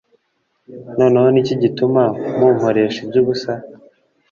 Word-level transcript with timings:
Noneho 0.97 1.27
ni 1.31 1.39
iki 1.43 1.55
gituma 1.63 2.03
mumporesha 2.39 2.97
iby 3.05 3.15
ubusa 3.21 3.53